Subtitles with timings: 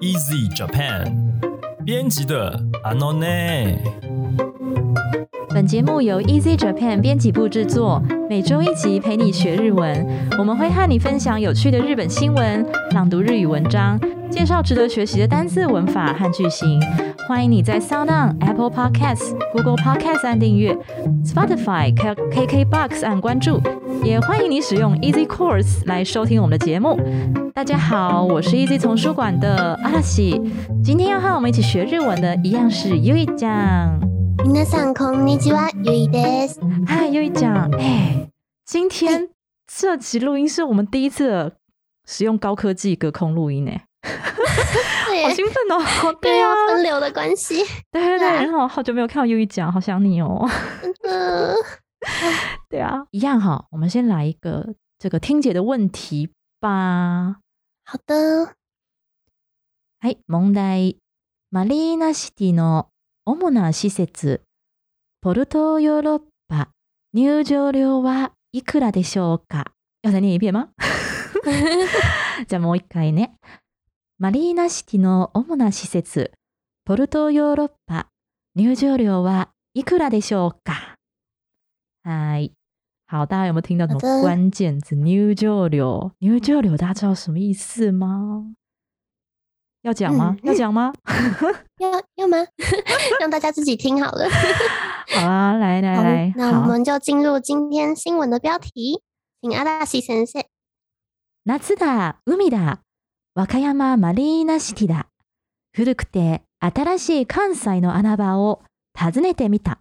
[0.00, 1.12] Easy Japan
[1.84, 3.76] 编辑的 Anone。
[5.50, 10.06] 本节目由 Easy Japan 编辑部制作，每周一集陪你学日文。
[10.38, 14.00] 我们会和你分享有趣的日本新闻、朗读日语文章、
[14.30, 16.80] 介绍值得学习的单字、文法和句型。
[17.28, 20.76] 欢迎你在 SoundOn、Apple Podcasts、Google Podcasts 按订阅
[21.24, 22.14] ，Spotify、K
[22.46, 23.60] KK Box 按关注，
[24.03, 26.99] 也欢迎你使用 Easy Course 来收听我们的节目。
[27.53, 30.41] 大家好，我是 Easy 丛书馆的阿拉西，
[30.83, 33.99] 今天要和我们一起学日文的一样是优一酱。
[34.45, 36.59] 皆さんこんにちは、ゆいです。
[36.85, 38.29] 嗨，优一酱，哎，
[38.65, 39.29] 今天
[39.65, 41.53] 这集录音是我们第一次
[42.05, 43.71] 使用高科技隔空录音呢，
[45.07, 46.13] 对好兴奋哦！
[46.21, 47.63] 对啊，啊，分流的关系。
[47.91, 50.47] 对对对，对啊然后好久没有看到优一酱，好想你哦。
[51.03, 51.55] 嗯，
[52.68, 56.30] 对啊，一样哈，我们先来一个这个听解的问题
[56.60, 57.40] 吧。
[57.84, 58.54] 好的。
[60.00, 60.98] はい、問題。
[61.52, 62.88] マリーナシティの
[63.24, 64.42] 主な施設、
[65.20, 66.70] ポルトヨーロッパ
[67.12, 69.66] 入場料はいくらでしょうか？
[70.02, 70.70] 要再念一遍吗？
[72.48, 73.36] じゃあもう一回ね。
[74.18, 76.32] マリーナシティの主な施設、
[76.84, 78.08] ポルトヨーロッパ
[78.54, 80.96] 入場料はいくらでしょうか？
[82.03, 82.53] はい。
[83.05, 84.95] 好，大家有没有听到什么好的关键字？
[84.95, 88.53] 入場料，入場料，大家知道什么意思吗？
[89.83, 90.35] 要讲吗？
[90.43, 90.93] 嗯要讲吗？
[91.77, 92.37] 要要吗？
[93.21, 94.27] 让大家自己听好了。
[95.09, 96.67] 好啊，来来好来，那我好。
[96.67, 99.01] 们就进入今天新闻的标题，
[99.41, 100.43] 请阿拉西先生。
[101.45, 102.79] 夏だ、海だ、
[103.33, 105.07] 和歌山マリーナシティだ。
[105.73, 108.63] 古くて新しい関西の穴場を
[108.97, 109.79] 訪ねてみた。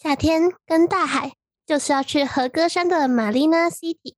[0.00, 1.32] 夏天跟大海
[1.66, 4.14] 就是要去和歌山的玛丽娜 City，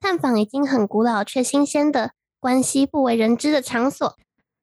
[0.00, 4.16] 探访已经很古老却新鲜的关系不为人知的场所。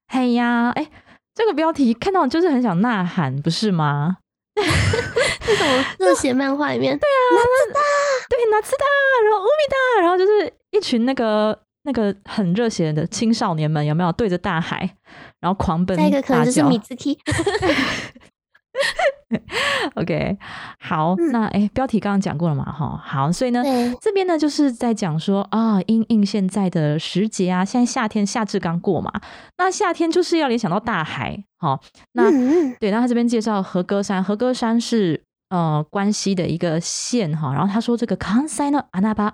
[0.08, 0.90] 嘿呀，哎，
[1.36, 4.18] 这个标题看到就是很想呐喊，不是吗？
[5.46, 5.68] 这种
[6.00, 7.08] 热血漫画里面，对，
[8.28, 14.98] 夏だ，然后海だ，然后就是一群那个那个很热血的青少年们，有没有对着大海，
[15.42, 17.16] 然后狂奔下一个可能就是米兹 K。
[19.96, 20.38] OK，
[20.80, 21.32] 好，嗯。
[21.32, 29.12] 那哎，标题刚刚讲过了嘛，哈，好，所以呢，对，这边呢就是在讲说啊，因应现在的时节啊，现在夏天夏至刚过嘛，
[29.58, 31.80] 那夏天就是要联想到大海，好，
[32.14, 32.32] 那、
[32.80, 39.34] 对，那他这边介绍和歌山，和歌山是呃关西的一个县哈，然后他说这个康塞呢阿那巴，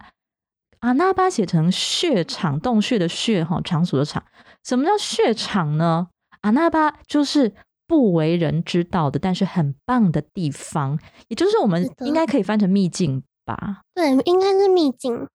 [0.79, 4.23] 阿那巴写成血场，洞穴的穴哈，场所的场，
[4.63, 6.07] 什么叫血场呢？
[6.41, 7.53] 阿那巴就是
[7.87, 13.81] 不为人知道的，但是很棒的地方，也就是我们应该可以翻成秘境吧？
[13.93, 15.27] 对，应该是秘境，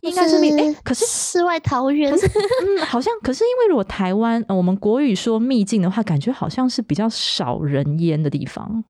[0.00, 2.18] 应该是秘，哎、可是世外桃源可。
[2.18, 2.26] 是，
[2.66, 8.84] 嗯，好像，可是因为如果台湾、呃我们国语说秘境的话，感觉好像是比较少人烟的地方，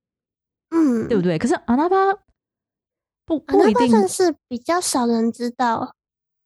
[0.70, 1.38] 嗯，对不对？
[1.38, 1.96] 可是阿拉巴
[3.26, 5.92] 不啊那巴不一定，算是比较少人知道。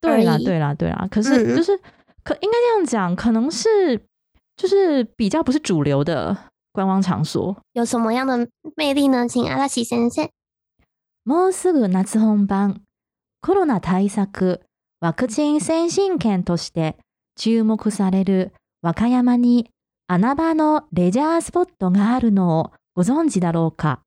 [0.01, 1.07] 对啦，对啦，对啦。
[1.11, 1.77] 可是嗯就是
[2.23, 3.99] 可应该这样讲，可能是
[4.57, 6.37] 就是比较不是主流的
[6.77, 7.57] 观光场所。
[7.73, 9.27] 有什么样的魅力呢？
[9.27, 10.29] 请阿拉西先生。
[11.25, 12.83] もうすぐ夏本番。
[13.41, 14.61] コロナ対策、
[15.01, 16.97] ワクチン先進権として
[17.37, 19.71] 注目される和歌山に
[20.07, 24.03] 穴場のレジャースポットがあるのをご存知だろうか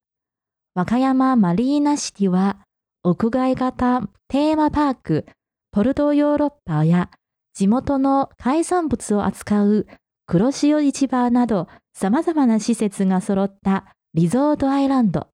[0.75, 2.57] 和歌山マリーナシティは
[3.03, 5.25] 屋外型テーマパーク
[5.71, 7.09] ポルトヨーロッパや
[7.53, 9.87] 地元の海産物を扱う
[10.25, 11.67] 黒潮市場など
[11.98, 15.28] 様々な施設が揃ったリゾートアイランド。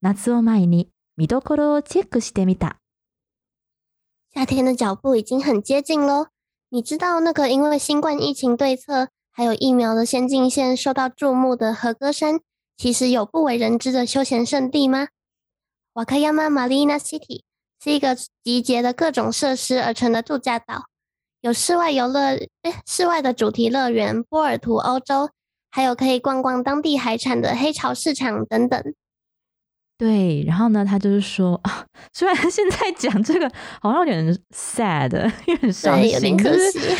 [0.00, 2.76] 夏を前に見どころをチェックしてみた。
[4.34, 6.26] 夏天的脚步已经很接近喽。
[6.70, 12.40] 你知道那个因为新冠疫情对策还有疫苗的先进县受到注目的和歌山，
[12.76, 15.08] 其实有不为人知的休闲胜地吗？
[15.92, 17.42] 瓦卡亚马马丽娜 City
[17.80, 20.86] 是一个集结了各种设施而成的度假岛，
[21.40, 25.30] 有室外游乐、诶室外的主题乐园、波尔图欧洲，
[25.71, 28.81] 还有可以逛逛当地海产的黑潮市场等等。
[29.97, 33.51] 对，然后呢，他就是说啊， 虽然现在讲这个
[33.81, 35.11] 好像有点 sad，
[35.45, 36.79] 有点伤心，点可就是惜。
[36.79, 36.95] 就是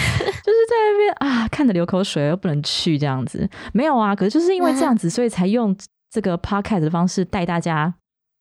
[0.67, 3.49] 在那边啊，看着流口水又不能去这样子。
[3.73, 5.73] 没有啊，可是就是因为这样子，所以才用
[6.11, 7.93] 这个 podcast 的方式带大家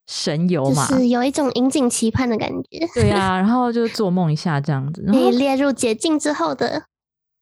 [0.09, 0.87] 神游就嘛。
[0.87, 6.83] 是有一种引颈期盼的感觉，对啊，然后就做梦一下这样子，然后可以列入解禁之后的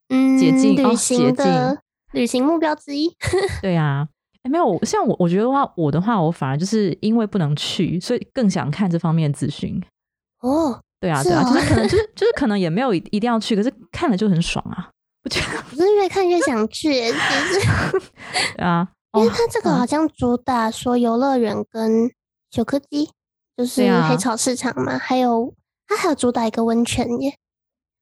[0.09, 1.81] 嗯解禁哦旅行解的
[2.13, 3.09] 旅行目标之一。
[3.61, 4.07] 对啊，
[4.43, 9.81] 诶没有像我，我觉得话，我的话，我反而就是因为不能去，所以更想看这方面的资讯。
[10.41, 14.89] 哦，对啊，对啊，就是可能就是 就是可能也没有一一定要去，可是看了就很爽啊，
[15.23, 17.99] 我觉得我是越看越想去耶，就是
[18.55, 22.09] 对啊，因为它这个好像主打说游乐园跟
[22.51, 23.09] 小科技，
[23.57, 25.53] 就是黑潮市场嘛，还有
[25.87, 27.35] 它还有主打一个温泉耶，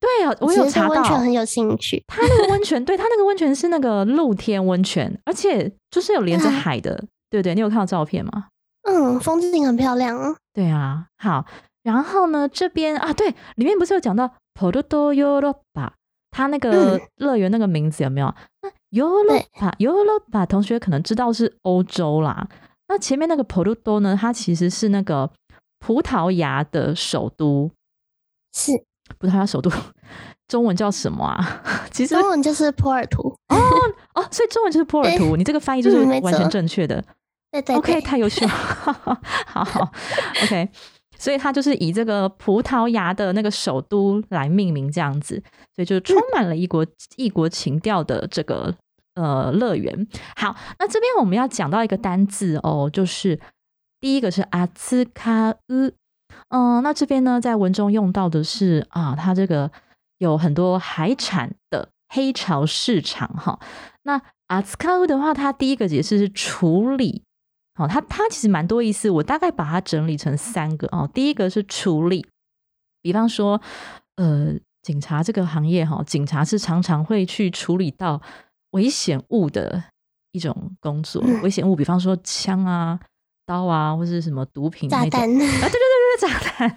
[0.06, 2.04] 对啊，我有查到温泉很有兴趣。
[2.07, 6.96] 它那个温泉，对它那个温泉是那个露天温泉，而且就是有连着啊海的，
[7.30, 7.56] 对不对？
[7.56, 8.50] 你有看到照片吗？
[8.84, 10.36] 嗯，风景很漂亮哦。
[10.54, 11.46] 对啊，好，
[11.81, 15.92] 然后呢，这边啊，对，里面不是有讲到 Porto Europa，
[16.30, 18.31] 它那个嗯乐园那个名字有没有？
[18.62, 22.48] 那 Europa Europa 同学可能知道是欧洲啦。
[22.88, 25.31] 那前面那个 Porto 呢，它其实是那个
[25.80, 27.72] 葡萄牙的首都，
[28.54, 28.72] 是，
[29.19, 29.72] 葡萄牙首都
[30.48, 31.62] 中文叫什么啊？
[31.92, 33.36] 其实中文就是波尔图。
[33.50, 33.57] 哦
[34.16, 37.04] 哦，所以中文就是波尔图，你这个翻译就是完全正确的。
[37.52, 39.92] 对对 OK，太优秀了，好好
[40.44, 40.69] OK，
[41.18, 45.42] 所以它就是以这个葡萄牙的那个首都来命名，这样子，
[45.74, 46.86] 所以就充满了异国
[47.16, 48.75] 异国情调的这个
[49.13, 50.07] 呃乐园。
[50.36, 53.40] 好，那这边我们要讲到一个单字哦，就是
[54.02, 55.92] 第一个是阿兹卡乌，
[56.50, 59.71] 嗯，那这边呢在文中用到的是啊，它这个
[60.19, 63.59] 有很多海产的黑潮市场哈。
[64.03, 67.24] 那阿兹卡乌的话，它第一个解释是处理。
[67.77, 71.09] 好，它它其实蛮多意思，我大概把它整理成三个哦。
[71.13, 72.25] 第一个是处理，
[73.01, 73.59] 比方说，
[74.15, 78.21] 呃，警察这个行业哈，警察是常常会去处理到
[78.71, 79.83] 危险物的
[80.31, 81.21] 一种工作。
[81.25, 82.97] 嗯危险物，比方说枪啊、
[83.45, 85.30] 刀啊，或是什么毒品那种炸弹。
[85.30, 86.69] 啊，对对对对，炸 弹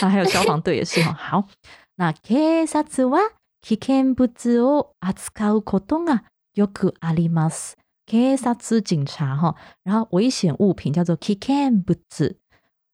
[0.00, 1.12] 啊，还有消防队也是哈。
[1.12, 1.48] 好，
[1.96, 3.18] 那警察は
[3.60, 6.24] 危険物を扱うことが
[6.54, 7.76] よくあります。
[8.06, 9.54] 警察警察哈，
[9.84, 12.36] 然后危险物品叫做危険物，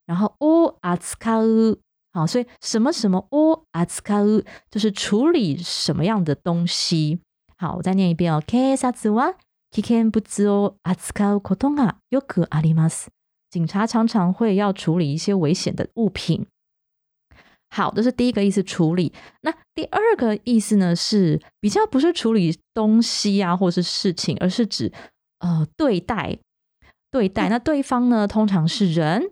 [0.07, 1.81] 然后を扱う
[2.13, 7.21] 好，所以什么什么を扱う就是处理什么样的东西。
[7.57, 8.43] 好，我再念一遍哦。
[8.47, 9.35] 警察は
[9.71, 13.11] 危険物を扱うことがよくあります。
[13.54, 16.48] 警察常常会要处理一些危险的物品。
[17.70, 19.14] 好，这是第一个意思，处理。
[19.42, 24.92] 那第二个意思呢，是比较不是处理东西啊，或是事情，而是指
[25.38, 26.40] 呃对待
[27.12, 27.48] 对待。
[27.48, 29.30] 那对方呢，通常是人。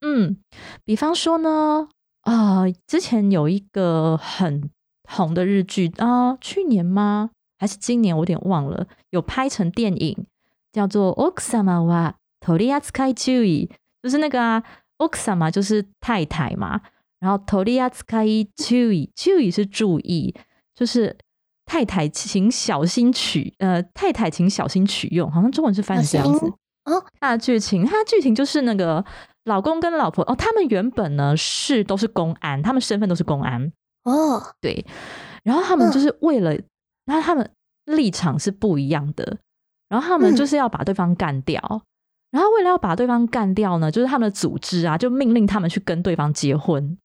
[0.00, 0.38] 嗯，
[0.86, 1.86] 比方说呢，
[2.22, 4.70] 啊、之前有一个很
[5.06, 7.28] 红的日剧啊、去年吗？
[7.58, 8.16] 还是今年？
[8.16, 10.24] 我有点忘了，有拍成电影，
[10.72, 13.70] 叫做《奥克萨玛哇托利亚斯开注意》，
[14.02, 14.62] 就是那个啊，
[14.96, 16.80] 奥克萨嘛就是太太嘛，
[17.20, 18.26] 然后托利亚斯开
[18.56, 20.34] 注意，注意是注意，
[20.74, 21.16] 就是
[21.66, 26.46] 太太请小心取，呃，太太请小心取用，好像中文是翻成这样子。
[26.86, 29.04] 哦，那剧情，它的剧情就是那个
[29.44, 33.70] 老公跟老婆哦，他们原本呢是都是公安，他们身份都是公安，
[34.04, 34.84] 哦，对，
[35.44, 35.92] 然后他们嗯。
[35.92, 36.54] 就是为了，
[37.04, 37.48] 然后他们
[37.84, 39.36] 立场是不一样的，
[39.88, 40.36] 然后他们嗯。
[40.36, 41.82] 就是要把对方干掉，
[42.30, 46.96] 然后为了要把对方干掉呢，就是他们的组织啊，就命令他们去跟对方结婚，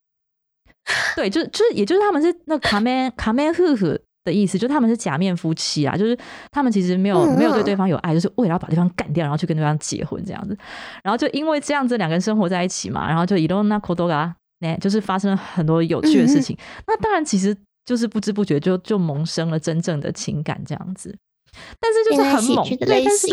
[1.15, 6.17] 对，就是就是，也就是他们是那卡梅卡梅夫妇的意思，就是他们是假面夫妻啊，就是
[6.51, 10.57] 他们其实没有嗯没有对嗯对方有爱，就是为了要把对方干掉，然后去跟对方结婚这样子，
[11.03, 16.57] 然后就因为这样子两个人生活在一起嘛，然后就伊隆那科多嘎，呢，就是发生了很多有趣的事情。
[16.87, 17.55] 那当然，其实
[17.85, 21.15] 就是不知不觉就就萌生了真正的情感这样子。
[21.79, 23.27] 但是就是 很猛，但是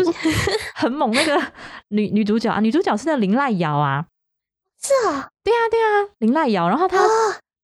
[0.75, 1.11] 很猛。
[1.11, 1.41] 那个
[1.89, 4.05] 女女主角啊，女主角是那林濑遥啊，
[4.81, 6.67] 是啊，对啊对啊，林濑遥。
[6.69, 7.07] 然后她、哦，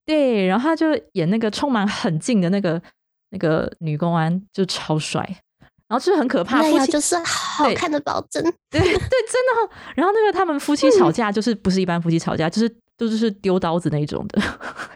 [0.05, 2.81] 对，然后她就演那个充满狠劲的那个
[3.29, 5.27] 那个女公安，就超帅。
[5.87, 8.43] 然后就是很可怕，夫妻那就是好看的保证。
[8.69, 9.69] 对对，真的、哦。
[9.95, 14.39] 然后那个他们夫妻嗯吵架，就是不是一般夫妻吵架，就是都是丢刀子那种的，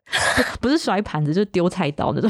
[0.61, 2.29] 不是摔盘子，就是丢菜刀那种。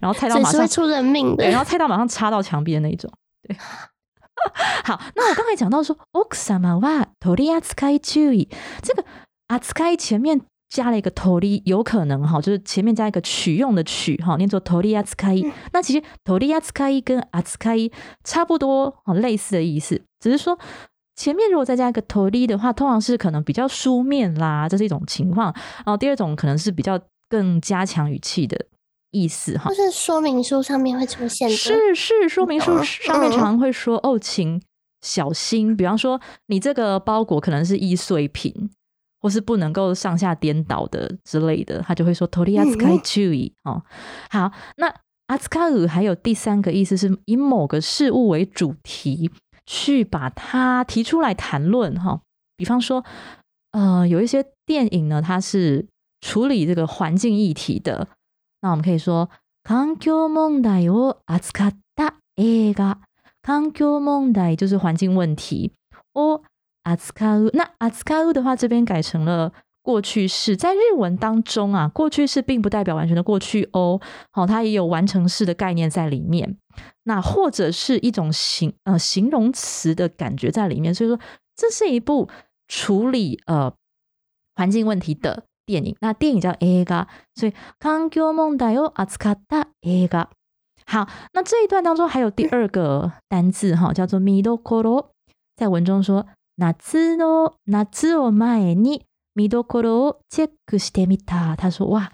[0.00, 1.50] 然后菜刀马上出人命的对，。
[1.50, 3.10] 然后菜刀马上插到墙壁的那一种。
[3.42, 3.56] 对，
[4.84, 8.48] 好，那我刚才讲到说，奥克萨玛哇托利亚斯开注意，
[8.82, 9.04] 这个
[9.48, 17.00] 阿斯开前面加了一个托利，有可能哈，就是前面加一个取用的取哈，念作 “tori a t s k a i 那其实 “tori a t s k a i
[17.00, 17.76] 跟阿斯开
[18.24, 20.58] 差不多，哈，类似的意思，只是说。
[21.16, 25.54] 前面如果再加一个托利的话，通常是可能比较书面啦，这是一种情况。
[25.76, 28.58] 然后第二种可能是比较更加强语气的
[29.14, 29.76] 意思哈就。
[29.76, 34.60] 是说明书上面会出现的，是是，说明书嗯上面嗯常常会说哦，请
[35.02, 35.76] 小心。
[35.76, 38.70] 比方说，你这个包裹可能是易碎品，
[39.20, 43.82] 或是不能够上下颠倒的之类的，他就会说 “tori a t s k a i 嗯 chui” 哦。
[44.30, 44.92] 好，那
[45.28, 49.30] s k a u 还有第三个意思是以某个事物为主题，
[49.64, 52.20] 去把它提出来谈论哈、
[52.56, 53.04] 比方说，
[53.72, 55.86] 呃，有一些电影呢，它是
[56.20, 58.08] 处理这个环境议题的。
[58.63, 59.29] 那我们可以说
[59.63, 62.99] 環境問題を扱った映画。
[63.41, 65.71] 環境問題就是环境问题。
[66.13, 66.41] を
[66.83, 67.51] 扱う。
[67.53, 70.57] 那扱う的话，这边改成了过去式。
[70.57, 76.57] 在日文当中啊，过去式并不代表完全的过去哦，好，它也有完成式的概念在里面。
[77.03, 80.93] 那或者是一种形呃形容词的感觉在里面。
[80.93, 81.19] 所以说，
[81.55, 82.27] 这是一部
[82.67, 83.73] 处理呃
[84.55, 85.95] 环境问题的 电影。
[85.99, 90.29] 那电影叫映画，所以環境問題を扱った映画。
[90.85, 95.11] 好，那这一段当中还有第二个单字哈，叫做見どころ。
[95.55, 96.25] 在文中说
[96.57, 99.05] 夏の夏を前に
[99.35, 101.55] 見どころをチェックしてみた。
[101.55, 102.11] 他说哇，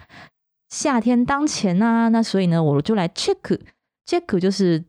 [0.68, 3.60] 夏天当前啊，那所以呢，我就来 check
[4.06, 4.84] check 就是”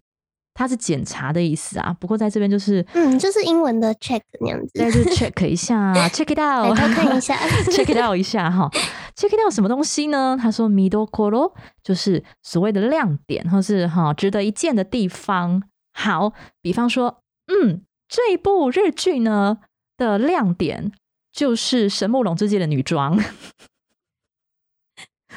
[0.53, 1.95] 它是检查的意思啊。
[1.99, 8.69] 不过在这边就是嗯，就是英文的 check 那样子，对，就 check 一下， check it out，来看一下， check it out 一下哈，
[9.15, 10.37] check it out 什么东西呢？
[10.39, 11.53] 他说見どころ
[11.83, 15.63] 就是所谓的亮点，或是哈值得一见的地方。
[15.93, 17.81] 好，比方说，嗯。
[18.09, 19.57] 这一部日剧呢
[19.97, 20.93] 的亮点
[21.29, 23.21] 就是神木隆之介的女装，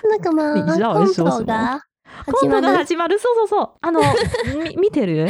[0.05, 0.55] 那个吗？
[0.55, 1.81] 你知道我是说什么？
[2.41, 3.71] 今度的始まる，そうそうそう。
[3.81, 4.01] あの
[4.77, 5.29] 見てる？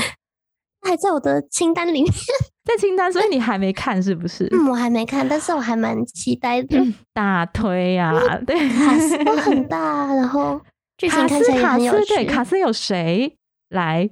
[0.82, 2.06] 还在我的清单里面，
[2.64, 4.48] 在清单，所以你还没看是不是？
[4.50, 6.78] 嗯，我还没看，但是我还蛮期待的。
[7.12, 8.12] 大推呀，
[8.46, 10.60] 对，卡斯都很大，然后
[10.96, 12.14] 剧情看起来很有趣。
[12.14, 13.36] 对，卡斯有谁
[13.68, 14.10] 来？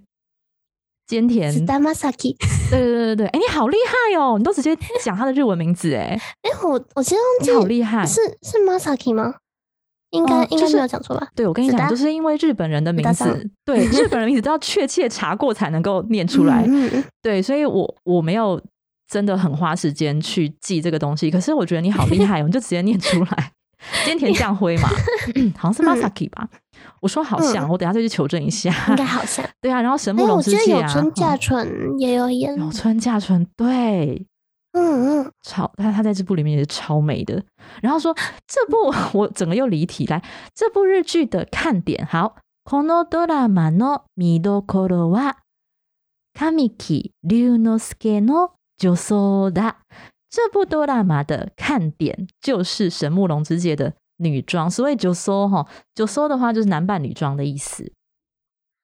[1.07, 2.37] 兼田，是 Damasaki。
[2.71, 4.37] 对对对对对，哎，你好厉害哦！
[4.37, 9.37] 你都直接讲他的日文名字，哎，哎，我我其实你好厉害，是是 Masaki 吗？
[10.13, 11.27] 应该应该没有讲错吧？
[11.36, 16.67] 对，我跟你讲，就是因为日本人的名字，对日本人名字都要确切查过才能够念出来。
[17.22, 18.62] 对，所以我我没有
[19.12, 23.51] 真的很花时间去记这个东西，可是我觉得你好厉害，我们就直接念出来。
[24.05, 24.88] 兼田将辉嘛，
[25.58, 26.48] 好像是 Masaki 吧？
[27.01, 28.74] 我说好像，我等下再去求证一下。
[28.88, 29.46] 应该好像。
[29.62, 32.55] 对啊，然后神木龙之介啊，有村架纯也有演。
[32.55, 34.25] 有村架纯，对，
[34.73, 37.43] 嗯嗯，超他他在这部里面也是超美的。
[37.83, 38.15] 然后说
[38.47, 40.23] 这部 我整个又离题来，
[40.55, 42.37] 这部日剧的看点好。
[42.65, 45.37] このドラマの見どころは
[46.35, 49.77] 神木隆之介の女装だ。
[50.29, 57.91] 这部哆啦 A 的看点就是神木隆之介的女装，所谓九搜哈，九搜的话就是男扮女装的意思。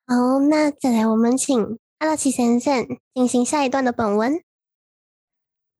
[0.06, 4.40] 好，那再来我们请阿拉奇先生进行下一段的本文。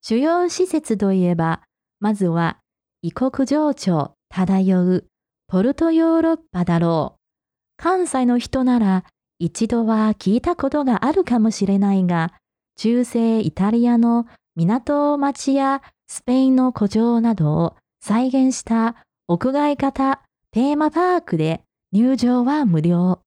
[0.02, 1.62] 主要施設といえば、
[2.00, 2.58] まずは
[3.02, 5.06] 異国情緒漂う
[5.48, 7.20] ポルトヨーロッパだろう。
[7.78, 9.06] 関西の人なら
[9.40, 12.34] 一度は聞いたことがあるかもしれないが、
[12.78, 14.26] 中世イタリアの
[14.56, 18.96] 港町やスペインの古城などを再現した
[19.28, 23.22] 屋外型テーマパークで入場は無料。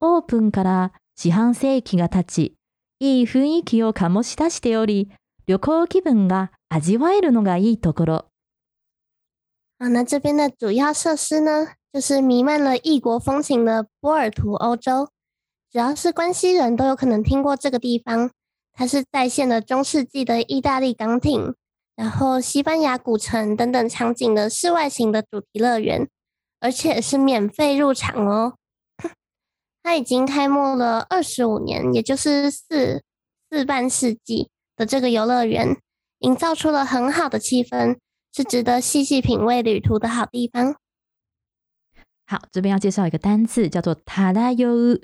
[0.00, 2.54] オープンから四半世紀が経ち、
[3.00, 5.10] いい雰囲気を醸し出しており、
[5.45, 8.25] 旅行気分が味わえるのがいいところ。
[9.79, 15.09] 啊，那这边的主要设施呢，就是弥漫了异国风情的波尔图欧洲。
[15.69, 18.31] 只要是关西人都有可能听过这个地方。
[18.79, 21.55] 它是再现了中世纪的意大利港艇，
[21.95, 26.07] 然后西班牙古城等等场景的室外型的主题乐园，
[26.59, 28.53] 而且是免费入场哦。
[29.81, 33.01] 它已经开幕了二十五年，也就是四
[33.49, 34.50] 四半世纪
[34.82, 35.76] 的这个游乐园，
[36.18, 37.98] 营造出了很好的气氛，
[38.34, 40.74] 是值得细细品味旅途的好地方。
[42.26, 44.98] 好，这边要介绍一个单字，叫做塔达尤。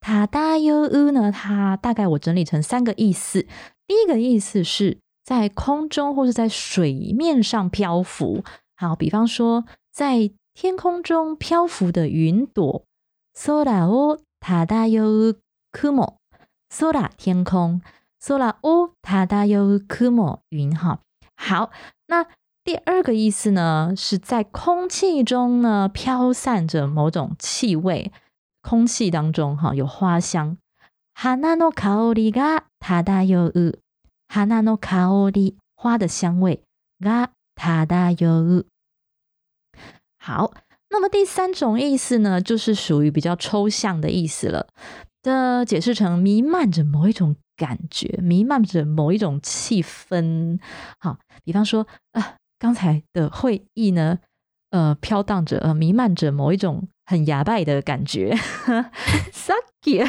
[0.00, 1.32] 塔达尤乌呢？
[1.32, 3.46] 它大概我整理成三个意思。
[3.86, 8.44] 第一个意思是在空中或是在水面上漂浮。
[8.76, 12.84] 好，比方说在天空中漂浮的云朵。
[13.34, 15.36] Sora o tadayu
[15.72, 17.80] kumo，Sora 天空
[18.21, 20.75] ，Sora o tadayu kumo 云。
[20.77, 20.99] 哈，
[21.35, 21.71] 好，
[22.07, 22.25] 那
[22.63, 28.11] 第二个意思呢，是在空气中呢飘散着某种气味。
[28.61, 30.57] 空气当中哈有花香，
[31.13, 33.79] 花の香りが漂う。
[34.27, 36.61] 花の香り，花的香味
[36.99, 37.85] が漂
[38.43, 38.65] う。
[40.19, 40.51] 好，
[40.89, 44.67] 那么第三种意思呢，就是属于比较抽象的意思了。
[45.23, 50.59] 的解释成弥漫着某一种 感觉，弥漫着某一种气氛。
[50.99, 54.19] 好，比方说啊，刚才的会议呢，
[54.71, 56.87] 呃，飘荡着，呃，弥漫着某一种。
[57.09, 58.35] 很牙拜的感觉，
[59.31, 60.05] Saki，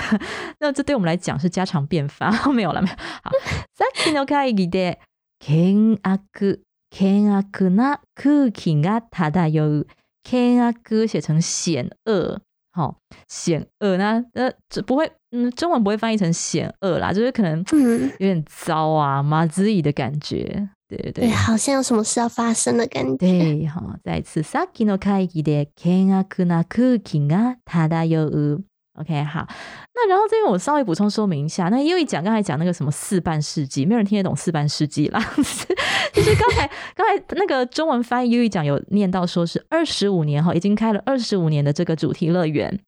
[0.58, 2.96] 那这对我们来讲是家常便饭， 没有了没有。
[3.22, 3.30] 好，
[3.76, 4.96] Saki の会議で
[5.38, 9.86] 険悪険悪な空気が漂う
[10.24, 12.40] K 啊哥写成险恶，
[12.72, 23.16] 好险恶，那呃这不会，嗯，中文不会翻译成险恶啦，就是可能嗯，有点糟啊，麻子意的感觉，对对对，好像有什么事要发生的感觉。
[23.16, 28.64] 对，好，再次さっきの会議で険悪な空気が漂う。
[28.99, 29.43] OK，好，
[29.95, 35.19] 那然后这边我稍微补充说明一下，那因为讲刚才讲那个什么四半世纪，没有人听得懂四半世纪啦，
[36.13, 42.79] 就是刚才刚才那个中文翻译优一讲有念到说是二十五年哈，已经开了二十五年的这个主题乐园。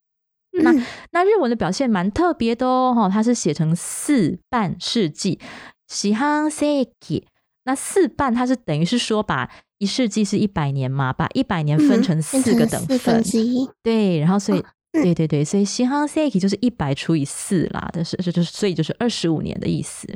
[0.62, 0.72] 那
[1.10, 5.40] 那日文的表现蛮特别的哦，哈，它是写成四半世纪，
[5.88, 6.66] 西汉世
[7.00, 7.26] 纪。
[7.64, 14.64] 那四半它是等于是说把一世纪是一百年嘛，把一百年分成四个等分之一，对，然后所以。
[15.04, 20.08] 对对对，所以西汉 seki 就是一百除以四啦，但是这就是所以就是二十五年的意思。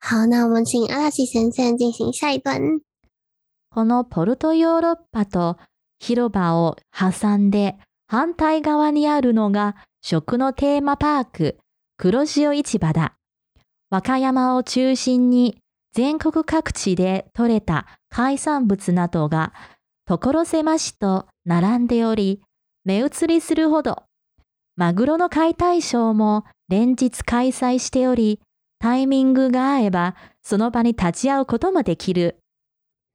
[0.00, 2.80] 好，那我们请阿拉奇先生进行下一段。
[3.70, 5.58] このポルトヨーロッパと
[5.98, 11.58] 広場を挟んで反対側にあるのが食のテーマパーク
[11.96, 13.16] 黒潮市場だ。
[13.90, 15.58] 和歌山を中心に
[15.92, 19.52] 全国各地で採れた海産物などが
[20.06, 22.42] 所狭しと並んでおり、
[22.84, 24.04] 目移りするほど
[24.75, 28.39] マグロの解体ショーも連日開催しており、
[28.79, 32.37] タイミングが合えばその場に立ち会うこともできる。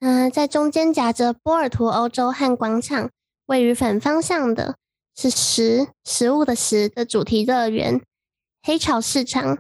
[0.01, 3.11] 嗯，在中间夹着波尔图欧洲和广场，
[3.47, 4.77] 位于反方向的
[5.17, 8.03] 是食食物的食的主题乐园
[8.63, 9.59] 黑潮市场，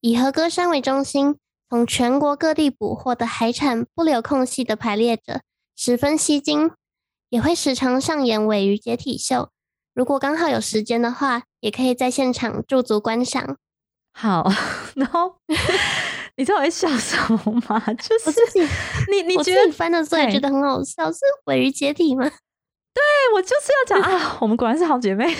[0.00, 1.36] 以和歌山为中心，
[1.68, 5.42] 从全国各地捕获的海产不留空隙的排列着，
[5.76, 6.72] 十分吸睛。
[7.28, 9.49] 也会时常上演尾鱼解体秀。
[9.93, 13.57] 如果刚好有时间的话，也可以在现场驻足观赏。
[14.13, 14.45] 好，
[14.95, 15.35] 然后
[16.37, 17.79] 你知道我在笑什么吗？
[17.93, 18.59] 就是
[19.09, 22.23] 你你觉得翻的时候也觉得很好笑，是尾鱼解体吗？
[22.93, 23.01] 对，
[23.35, 25.33] 我就是要讲啊， 我们果然是好姐妹。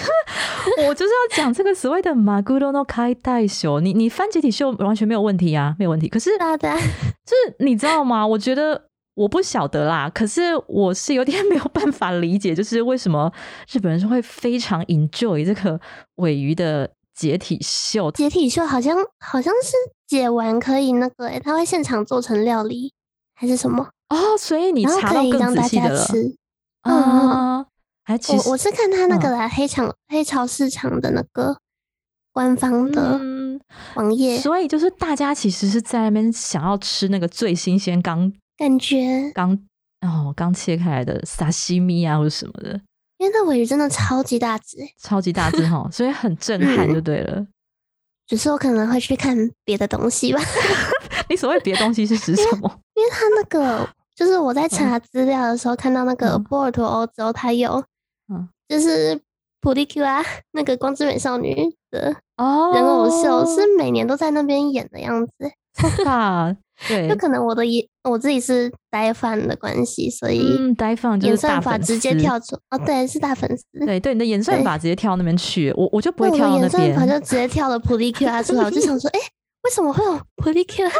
[0.88, 6.08] 我就是要讲这个所谓的马古罗诺开袋秀，你你翻解体秀完全没有问题啊，没有问题。
[6.08, 6.46] 可是，就
[7.36, 8.26] 是你知道吗？
[8.28, 8.91] 我觉得。
[9.14, 13.32] 我不晓得啦，可是我是有点没有办法理解，就是为什么
[13.70, 15.80] 日本人是会非常 enjoy 这个
[16.16, 18.10] 尾鱼的解体秀。
[18.12, 19.74] 解体秀好像好像是
[20.08, 22.94] 解完可以那个，他会现场做成料理
[23.36, 23.90] 还是什么？
[24.10, 26.06] 哦，所以你查到更仔细的了。
[26.84, 27.66] 啊，
[28.04, 31.58] 还其实我是看他那个来黑场黑潮市场的那个
[32.32, 33.20] 官方的
[33.96, 38.32] 网页，所以就是大家其实是在那边想要吃那个最新鲜刚。
[38.58, 39.52] 感觉刚
[40.02, 42.80] 哦，刚切开来的沙西米啊，或者什么的，
[43.18, 47.46] 因为那尾鱼真的超级大只，超级大只哈，所以很震撼就对了。
[48.28, 49.36] 只是我可能会去看
[49.66, 50.40] 别的东西吧。
[51.30, 52.80] 你所谓别的东西是指什么？
[52.96, 57.84] 因为它那个就是我在查资料的时候看到那个波尔图欧洲，它有
[58.34, 59.20] 嗯，就是
[59.60, 61.54] 普利 Q 啊，那个光之美少女
[61.90, 65.34] 的哦人偶秀，是每年都在那边演的样子。
[66.06, 66.56] 啊，
[66.88, 79.20] 对，就可能我的眼我自己是呆饭的关系，所以呆饭就是大粉丝，直接跳出哦，对，是大粉丝，对对，你的演算法直接跳到那边去，我我就不会跳到那边，演算法就直接跳了普利 Q 啊出来，我就想说， 哎，
[79.64, 80.92] 为什么会有普利 Q 啊？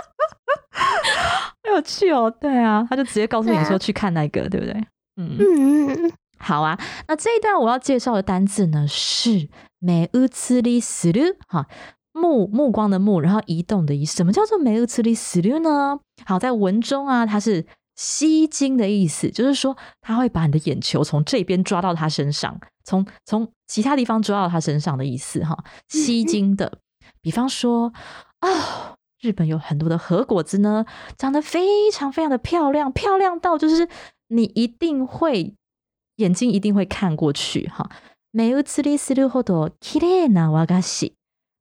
[0.72, 4.74] 好有趣哦，对啊，他就直接告诉你说去看那个，对不对？
[5.18, 11.68] 嗯嗯嗯，好啊，那这一段我要介绍的单字呢是美乌兹里斯鲁哈。
[12.13, 16.01] 目目光的目，然后移动的移，什么叫做梅乌茨里斯流呢？
[16.25, 26.79] 好，在文中啊，它是吸睛的意思，就是说它会把你的眼球从这边抓到他身上，从从其他地方抓到他身上的意思哈，吸睛的。
[27.21, 27.93] 比方说
[28.41, 30.87] 啊，日本有很多的核果子呢，
[31.19, 33.89] 长得非常非常的漂亮，漂亮到就是
[34.29, 35.55] 你一定会
[36.17, 37.91] 眼睛一定会看过去哈。
[38.31, 41.13] 梅乌茨里斯流ほど綺麗な和菓子。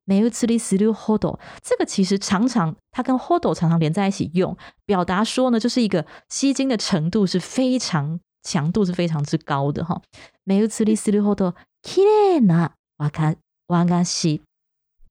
[0.05, 1.25] 没有吃力十六 hold，
[1.63, 10.01] 这个其实常常它跟 hold 常常连在一起用，表达说呢，就是一个吸睛的程度是非常强度是非常之高的哈。
[10.45, 11.41] 没有吃力十六 hold，
[11.83, 13.35] 綺麗な瓦卡
[13.69, 14.43] 瓦嘎西，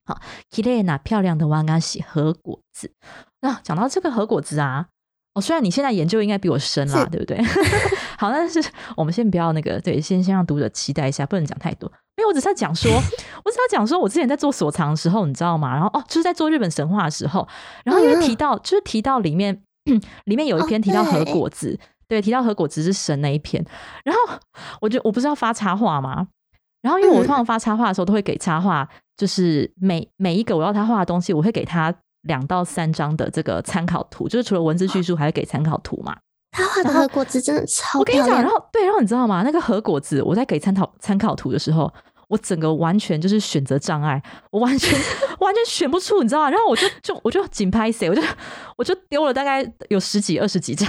[0.06, 0.20] 好，
[0.52, 2.92] 綺麗な漂亮的瓦嘎西和果子。
[3.42, 4.88] 那讲到这个和果子啊，
[5.34, 7.38] 哦，虽然你现在研究应该比我深啦，对不对？
[8.20, 8.62] 好，但是
[8.98, 11.90] 我们先不要那个，对，先先让读者期待一下，不能讲太多。
[12.18, 12.92] 因为我只是在讲说，
[13.46, 15.74] 我只要讲说，我之前在做所藏的时候，你知道吗？
[15.74, 17.48] 然后哦，就是在做日本神话的时候，
[17.86, 19.64] 然后因为提到，就是提到里面，
[20.26, 21.80] 里面有一篇提到和果子，
[22.10, 23.66] 对，提到和果子是神那一篇。
[24.04, 24.38] 然后
[24.82, 26.28] 我就我不是要发插画吗？
[26.82, 36.18] 然后因为我通常发插画的时候，都会给插画，就是每每一个我要他画的东西，我会给他两到三张的这个参考图，就是除了文字叙述，还会给参考图嘛。
[36.52, 38.52] 他画的然后和果子真的超我跟你讲，漂亮然。
[38.52, 39.44] 后对，然后你知道吗？
[39.44, 41.92] 那个和果子，我在给参考参考图的时候，
[42.28, 45.00] 我整个完全就是选择障碍，我完全
[45.40, 46.50] 完全选不出，你知道吗？
[46.50, 48.22] 然后我就就我就紧拍谁，我就
[48.78, 50.88] 我就丢了大概有十几二十几张。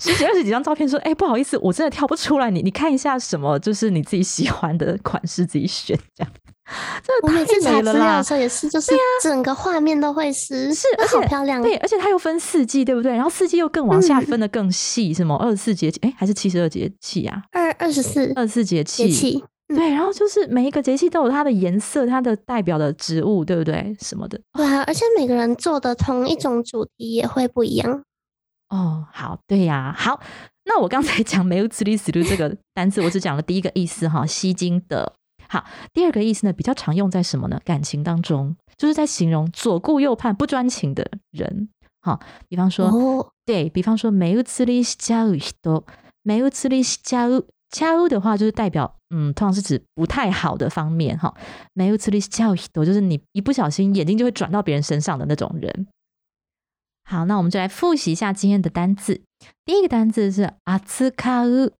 [0.00, 2.50] 十几二十几张照片，说：“哎、不好意思，我真的挑不出来。
[2.50, 6.32] 你你看一下什么，就是你自己喜欢的款式，自己选这样。
[7.04, 7.98] 真我每的次查资太美了啦！
[8.04, 11.60] 料的时候也是，就是整个画面都会是，是，而好且漂亮。
[11.60, 13.12] 对，而且它又分四季，对不对？
[13.12, 17.42] 然后四季又更往下嗯分的更细，什么二十四节气，哎，还是七十二节气啊？
[17.52, 23.94] 二二十四二十四节气，节气，嗯对，然后就是每一个节气都有它的颜色，它的代表的植物，对不对？
[24.00, 24.40] 什么的。
[24.54, 28.02] 对啊，而且每个人做的同一种主题也会不一样。
[28.70, 30.20] 哦，好，对呀、好。
[30.66, 35.12] 那我刚才讲 没有此里此路这个单词，我只讲了第一个意思哈，吸睛的。
[35.47, 37.59] 好，第二个意思呢，比较常用在什么呢？
[37.65, 41.69] 感情当中，就是在形容左顾右盼、不专情的人。
[42.01, 45.83] 好，比方说，哦，对比方说，没有此里しちゃう人，
[46.23, 47.47] 没有此里しちゃう。
[47.71, 51.35] ちゃう的话，就是代表，嗯，通常是指不太好的方面哈。
[51.73, 55.87] 没有此里しちゃう人，就是你一不小心眼睛就会转到别人身上的那种人。
[57.03, 59.21] 好，那我们就来复习一下今天的单字。
[59.65, 61.71] 第一个单字是阿兹卡乌，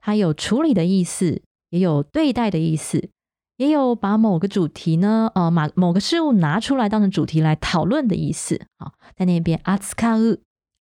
[0.00, 3.10] 它有处理的意思， 也有对待的意思，
[3.56, 8.66] 也有把某个主题呢，呃，某某个事物拿出来当成主题来讨论的意思。
[8.78, 10.40] 好，在那边阿兹卡乌，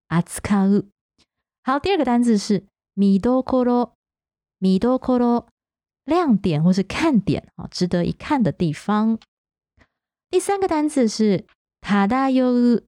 [0.09, 0.85] 阿兹卡乌。
[1.63, 2.65] 好，第二个单字是
[2.95, 3.93] 米多コロ，
[4.59, 5.47] 米多コロ，
[6.05, 9.19] 亮点或是看点啊，值得一看的地方。
[10.31, 11.47] 第三个单字是
[11.81, 12.83] 塔达优。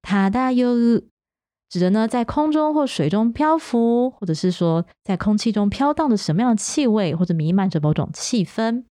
[0.00, 1.02] 塔达优
[1.72, 8.84] 指的呢，在空中或水中漂浮，或者是说在空气中飘荡着什么样的气味，或者弥漫着某种气氛。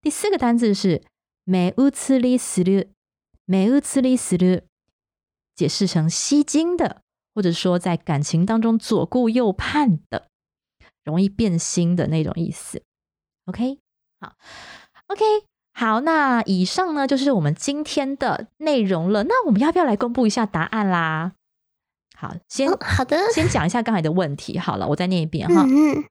[0.00, 1.02] 第四个单字是
[1.44, 2.88] 目移りする，
[3.46, 4.62] 目移りする，
[5.56, 7.02] 解释成吸睛的，
[7.34, 10.28] 或者说在感情当中左顾右盼的，
[11.04, 12.82] 容易变心的那种意思。
[13.46, 13.80] OK，
[14.20, 14.34] 好，
[15.08, 15.24] OK。
[15.72, 19.24] 好，那以上呢就是我们今天的内容了。
[19.24, 21.32] 那我们要不要来公布一下答案啦？
[22.16, 24.58] 好，先、嗯，好的，先讲一下刚才的问题。
[24.58, 25.62] 好了，我再念一遍哈。
[25.62, 26.04] 嗯嗯，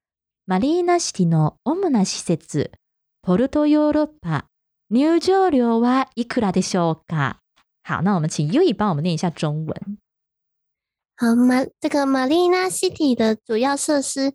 [0.48, 2.72] マリーナシティの主な施設、
[3.22, 4.46] ポルトヨーロッパ
[4.90, 7.36] 入場料はいくらでしょうか？
[7.84, 9.98] 好，那我们请 U 以帮我们念一下中文。
[11.16, 14.34] 好，马这个马丽娜 City 的主要设施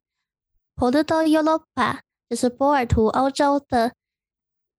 [0.76, 1.98] Porto Europa
[2.28, 3.94] 就是波尔图欧洲的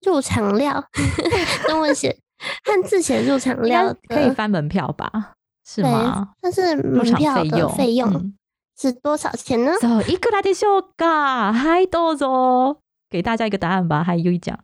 [0.02, 0.88] 入场料，
[1.68, 2.18] 中文写
[2.64, 5.34] 汉字写入场应该料的，可以翻门票吧？
[5.70, 6.34] 是对吗？
[6.42, 8.38] 但是入场门票的费用，费用嗯
[8.78, 9.72] 是多少钱呢？
[9.80, 11.54] そう、いくらでしょうか？
[11.54, 12.80] はい、どうぞ。
[13.10, 14.60] 给大家一个答案吧，还有一讲，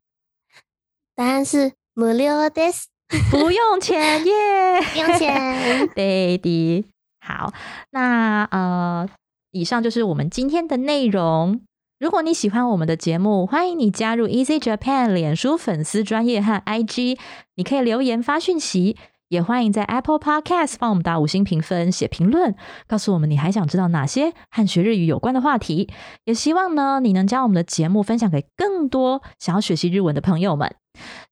[1.15, 2.85] 答案是無料です，
[3.29, 5.87] 不用钱耶，不用钱。
[5.95, 6.85] 对的。
[7.21, 7.53] 好，
[7.91, 9.07] 那呃，
[9.51, 11.61] 以上就是我们今天的内容。
[11.99, 17.19] 如果你喜欢我们的节目，欢迎你加入 Easy Japan 脸书粉丝专业和 IG，
[17.55, 18.97] 你可以留言发讯息，
[19.28, 22.54] 也欢迎在 Apple Podcast 帮我们打五星评分、写评论，
[22.86, 25.90] 告诉我们你还想知道哪些和学日语有关的话题。
[26.24, 30.74] 也希望呢，你能将我们的节目分享给更多想要学习日文的朋友们。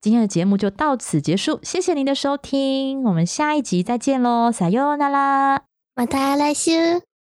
[0.00, 5.62] 今天的节目就到此结束，谢谢您的收听，我们下一集再见喽，撒哟那拉。
[5.94, 7.13] また来週。